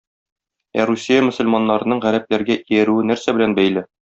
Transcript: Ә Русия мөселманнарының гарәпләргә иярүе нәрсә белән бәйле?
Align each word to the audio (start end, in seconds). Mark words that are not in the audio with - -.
Ә 0.83 0.87
Русия 0.91 1.25
мөселманнарының 1.27 2.01
гарәпләргә 2.09 2.59
иярүе 2.63 3.07
нәрсә 3.13 3.39
белән 3.41 3.57
бәйле? 3.63 3.87